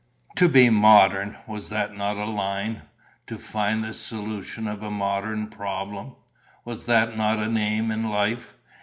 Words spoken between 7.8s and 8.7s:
in life?